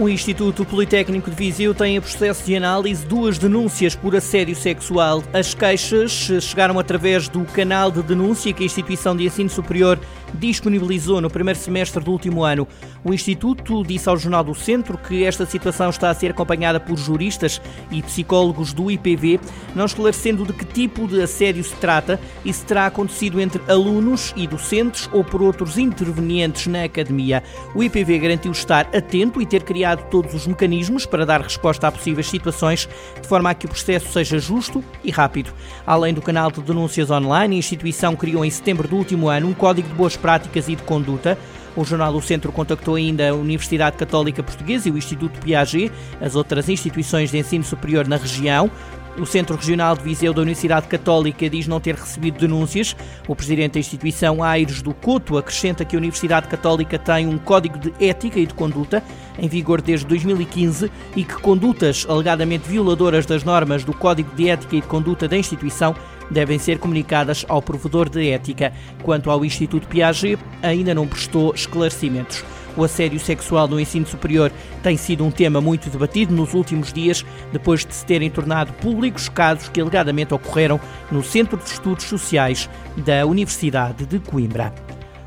[0.00, 5.22] O Instituto Politécnico de Viseu tem em processo de análise duas denúncias por assédio sexual.
[5.30, 6.10] As queixas
[6.40, 10.00] chegaram através do canal de denúncia que a instituição de ensino superior
[10.32, 12.66] disponibilizou no primeiro semestre do último ano.
[13.04, 16.96] O Instituto disse ao Jornal do Centro que esta situação está a ser acompanhada por
[16.96, 19.38] juristas e psicólogos do IPV,
[19.74, 24.32] não esclarecendo de que tipo de assédio se trata e se terá acontecido entre alunos
[24.36, 27.42] e docentes ou por outros intervenientes na academia.
[27.74, 31.92] O IPV garantiu estar atento e ter criado todos os mecanismos para dar resposta a
[31.92, 32.88] possíveis situações,
[33.20, 35.52] de forma a que o processo seja justo e rápido.
[35.86, 39.54] Além do canal de denúncias online, a instituição criou em setembro do último ano um
[39.54, 41.38] código de boas práticas e de conduta.
[41.76, 46.34] O Jornal do Centro contactou ainda a Universidade Católica Portuguesa e o Instituto Piaget, as
[46.34, 48.70] outras instituições de ensino superior na região.
[49.18, 52.96] O Centro Regional de Viseu da Universidade Católica diz não ter recebido denúncias.
[53.28, 57.78] O presidente da instituição, Aires do Couto, acrescenta que a Universidade Católica tem um código
[57.78, 59.02] de ética e de conduta
[59.38, 64.76] em vigor desde 2015 e que condutas alegadamente violadoras das normas do Código de Ética
[64.76, 65.94] e de Conduta da instituição
[66.30, 68.72] devem ser comunicadas ao provedor de ética.
[69.02, 72.44] Quanto ao Instituto Piaget, ainda não prestou esclarecimentos.
[72.76, 77.24] O assédio sexual no ensino superior tem sido um tema muito debatido nos últimos dias,
[77.52, 82.68] depois de se terem tornado públicos casos que alegadamente ocorreram no Centro de Estudos Sociais
[82.96, 84.72] da Universidade de Coimbra.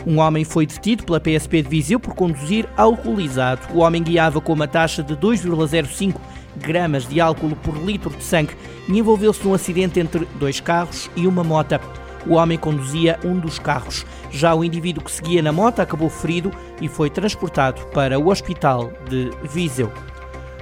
[0.05, 3.61] Um homem foi detido pela PSP de Viseu por conduzir alcoolizado.
[3.73, 6.15] O homem guiava com uma taxa de 2,05
[6.57, 8.55] gramas de álcool por litro de sangue
[8.87, 12.02] e envolveu-se num acidente entre dois carros e uma moto.
[12.27, 14.05] O homem conduzia um dos carros.
[14.31, 18.91] Já o indivíduo que seguia na moto acabou ferido e foi transportado para o hospital
[19.09, 19.91] de Viseu.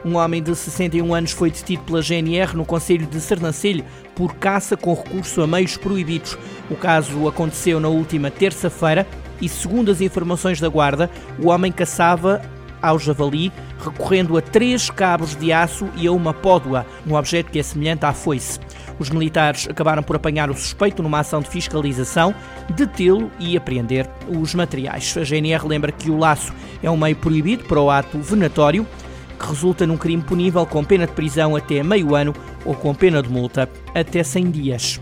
[0.03, 4.75] Um homem de 61 anos foi detido pela GNR no Conselho de Sernancelho por caça
[4.75, 6.37] com recurso a meios proibidos.
[6.71, 9.07] O caso aconteceu na última terça-feira
[9.39, 11.09] e, segundo as informações da Guarda,
[11.39, 12.41] o homem caçava
[12.81, 17.59] ao javali, recorrendo a três cabos de aço e a uma pódua, um objeto que
[17.59, 18.59] é semelhante à foice.
[19.01, 22.35] Os militares acabaram por apanhar o suspeito numa ação de fiscalização,
[22.69, 25.17] detê-lo e apreender os materiais.
[25.17, 26.53] A GNR lembra que o laço
[26.83, 28.85] é um meio proibido para o ato venatório,
[29.39, 32.31] que resulta num crime punível com pena de prisão até meio ano
[32.63, 35.01] ou com pena de multa até 100 dias.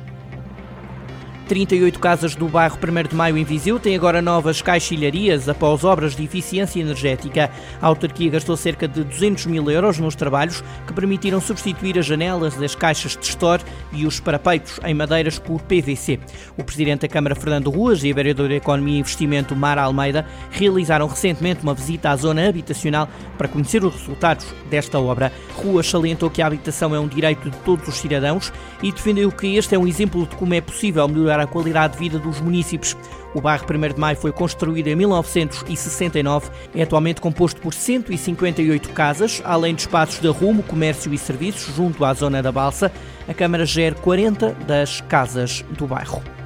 [1.50, 6.16] 38 casas do bairro 1 de Maio em Viseu têm agora novas caixilharias após obras
[6.16, 7.50] de eficiência energética.
[7.82, 12.56] A autarquia gastou cerca de 200 mil euros nos trabalhos que permitiram substituir as janelas
[12.56, 16.20] das caixas de store e os parapeitos em madeiras por PVC.
[16.56, 20.28] O presidente da Câmara, Fernando Ruas, e a vereadora de Economia e Investimento, Mara Almeida,
[20.52, 25.34] realizaram recentemente uma visita à zona habitacional para conhecer os resultados desta obra.
[25.56, 29.56] Ruas salientou que a habitação é um direito de todos os cidadãos e defendeu que
[29.56, 32.96] este é um exemplo de como é possível melhorar a qualidade de vida dos municípios.
[33.34, 39.42] O bairro 1 de Maio foi construído em 1969, é atualmente composto por 158 casas,
[39.46, 42.92] além de espaços de arrumo, comércio e serviços junto à zona da Balsa.
[43.28, 46.39] A Câmara gera 40 das casas do bairro.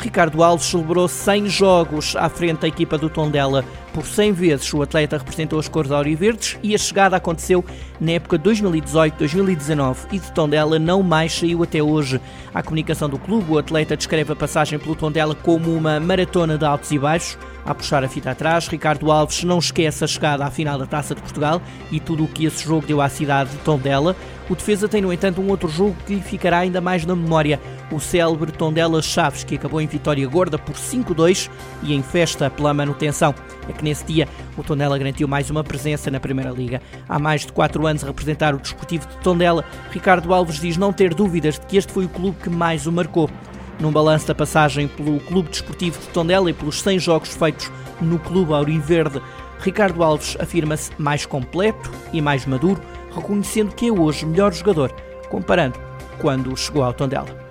[0.00, 3.64] Ricardo Alves celebrou 100 jogos à frente da equipa do Tondela.
[3.92, 7.62] Por 100 vezes o atleta representou as cores auriverdes e a chegada aconteceu
[8.00, 12.18] na época 2018-2019 e de Tondela não mais saiu até hoje.
[12.54, 16.64] A comunicação do clube, o atleta descreve a passagem pelo Tondela como uma maratona de
[16.64, 17.36] altos e baixos.
[17.64, 21.14] A puxar a fita atrás, Ricardo Alves não esquece a chegada à final da Taça
[21.14, 21.60] de Portugal
[21.90, 24.16] e tudo o que esse jogo deu à cidade de Tondela.
[24.48, 27.60] O defesa tem, no entanto, um outro jogo que ficará ainda mais na memória
[27.92, 31.48] o célebre Tondela Chaves, que acabou em vitória gorda por 5-2
[31.82, 33.34] e em festa pela manutenção.
[33.68, 34.26] É que nesse dia
[34.56, 36.80] o Tondela garantiu mais uma presença na Primeira Liga.
[37.08, 40.92] Há mais de 4 anos a representar o Desportivo de Tondela, Ricardo Alves diz não
[40.92, 43.30] ter dúvidas de que este foi o clube que mais o marcou.
[43.80, 47.70] Num balanço da passagem pelo Clube Desportivo de Tondela e pelos 100 jogos feitos
[48.00, 49.22] no Clube Auriverde,
[49.58, 52.80] Ricardo Alves afirma-se mais completo e mais maduro,
[53.14, 54.92] reconhecendo que é hoje melhor jogador,
[55.28, 55.78] comparando
[56.18, 57.50] quando chegou ao Tondela.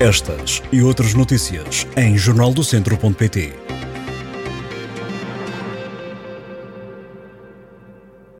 [0.00, 3.52] Estas e outras notícias em jornaldocentro.pt